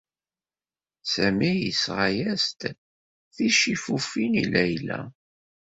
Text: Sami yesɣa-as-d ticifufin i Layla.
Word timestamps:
Sami 1.11 1.51
yesɣa-as-d 1.55 2.61
ticifufin 3.35 4.33
i 4.43 4.45
Layla. 4.53 4.99